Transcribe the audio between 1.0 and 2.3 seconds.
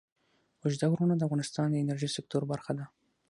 د افغانستان د انرژۍ